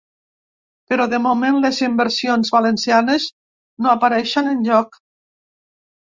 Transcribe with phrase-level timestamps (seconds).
[0.93, 3.29] Però de moment, les inversions valencianes
[3.85, 5.01] no apareixen enlloc.